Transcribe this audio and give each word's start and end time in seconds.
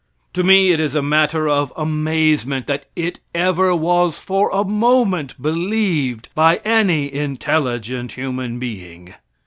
To 0.33 0.43
me 0.43 0.71
it 0.71 0.79
is 0.79 0.95
a 0.95 1.03
matter 1.03 1.47
of 1.47 1.71
amazement, 1.77 2.65
that 2.65 2.87
it 2.95 3.19
ever 3.35 3.75
was 3.75 4.19
for 4.19 4.49
a 4.49 4.63
moment 4.63 5.39
believed 5.39 6.29
by 6.33 6.55
any 6.65 7.13
intelligent 7.13 8.13
human 8.13 8.57
being. 8.57 9.13